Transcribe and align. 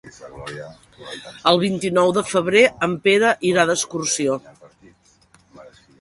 El 1.51 1.59
vint-i-nou 1.65 2.15
de 2.19 2.23
febrer 2.29 2.65
en 2.89 2.95
Pere 3.09 3.31
irà 3.53 3.67
d'excursió. 3.73 4.43